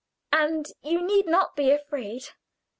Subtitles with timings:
[0.33, 2.29] And you need not be afraid.